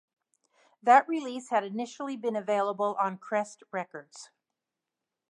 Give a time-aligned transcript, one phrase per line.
[0.81, 4.31] That release had initially been available on Crest Records.